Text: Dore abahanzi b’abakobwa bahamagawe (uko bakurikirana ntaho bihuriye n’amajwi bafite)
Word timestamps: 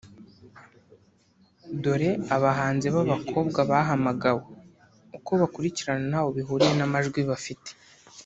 Dore 1.81 2.09
abahanzi 2.35 2.87
b’abakobwa 2.95 3.59
bahamagawe 3.71 4.41
(uko 5.17 5.31
bakurikirana 5.41 6.03
ntaho 6.11 6.29
bihuriye 6.37 6.73
n’amajwi 6.75 7.21
bafite) 7.29 7.69